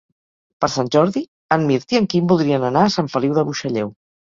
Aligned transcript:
Per 0.63 0.69
Sant 0.75 0.89
Jordi 0.95 1.23
en 1.57 1.67
Mirt 1.67 1.95
i 1.97 2.01
en 2.01 2.09
Quim 2.15 2.33
voldrien 2.33 2.67
anar 2.73 2.85
a 2.89 2.95
Sant 2.97 3.13
Feliu 3.17 3.39
de 3.39 3.47
Buixalleu. 3.53 3.97